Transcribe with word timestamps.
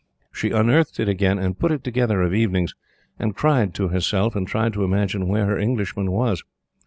She 0.31 0.49
unearthed 0.49 0.99
it 0.99 1.07
again, 1.07 1.37
and 1.37 1.59
put 1.59 1.71
it 1.71 1.83
together 1.83 2.23
of 2.23 2.33
evenings, 2.33 2.73
and 3.19 3.35
cried 3.35 3.75
to 3.75 3.89
herself, 3.89 4.35
and 4.35 4.47
tried 4.47 4.73
to 4.73 4.83
imagine 4.83 5.27
where 5.27 5.45
her 5.45 5.59
Englishman 5.59 6.11
was. 6.11 6.43